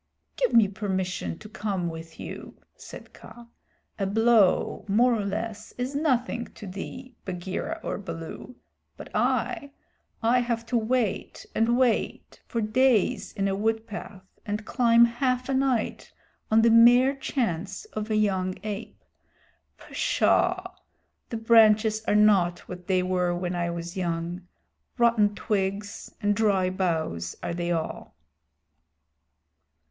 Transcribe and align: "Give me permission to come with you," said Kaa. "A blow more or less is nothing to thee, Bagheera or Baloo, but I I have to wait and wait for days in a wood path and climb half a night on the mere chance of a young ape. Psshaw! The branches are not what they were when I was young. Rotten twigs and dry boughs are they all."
"Give 0.35 0.51
me 0.53 0.67
permission 0.67 1.37
to 1.37 1.47
come 1.47 1.87
with 1.87 2.19
you," 2.19 2.57
said 2.75 3.13
Kaa. 3.13 3.45
"A 3.99 4.07
blow 4.07 4.83
more 4.87 5.13
or 5.13 5.23
less 5.25 5.73
is 5.73 5.93
nothing 5.93 6.45
to 6.55 6.65
thee, 6.65 7.13
Bagheera 7.23 7.79
or 7.83 7.99
Baloo, 7.99 8.55
but 8.97 9.15
I 9.15 9.69
I 10.23 10.39
have 10.39 10.65
to 10.65 10.75
wait 10.75 11.45
and 11.53 11.77
wait 11.77 12.41
for 12.47 12.61
days 12.61 13.31
in 13.33 13.47
a 13.47 13.55
wood 13.55 13.85
path 13.85 14.23
and 14.43 14.65
climb 14.65 15.05
half 15.05 15.47
a 15.49 15.53
night 15.53 16.11
on 16.49 16.63
the 16.63 16.71
mere 16.71 17.15
chance 17.15 17.85
of 17.93 18.09
a 18.09 18.15
young 18.15 18.55
ape. 18.63 19.03
Psshaw! 19.77 20.73
The 21.29 21.37
branches 21.37 22.03
are 22.05 22.15
not 22.15 22.57
what 22.67 22.87
they 22.87 23.03
were 23.03 23.35
when 23.35 23.53
I 23.53 23.69
was 23.69 23.95
young. 23.95 24.47
Rotten 24.97 25.35
twigs 25.35 26.11
and 26.21 26.35
dry 26.35 26.71
boughs 26.71 27.35
are 27.43 27.53
they 27.53 27.71
all." 27.71 28.15